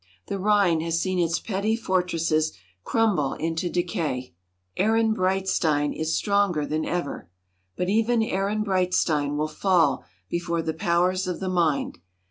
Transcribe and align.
The 0.25 0.39
Rhine 0.39 0.81
has 0.81 0.99
seen 0.99 1.19
its 1.19 1.37
petty 1.39 1.75
fortresses 1.75 2.53
crumble 2.83 3.33
into 3.33 3.69
decay. 3.69 4.33
Ehrenbreitstein 4.75 5.93
is 5.93 6.17
stronger 6.17 6.65
than 6.65 6.85
ever. 6.85 7.29
But 7.75 7.87
even 7.87 8.21
Ehrenbreitstein 8.21 9.37
will 9.37 9.47
fall 9.47 10.03
before 10.27 10.63
the 10.63 10.73
powers 10.73 11.27
of 11.27 11.39
the 11.39 11.49
mind. 11.49 11.99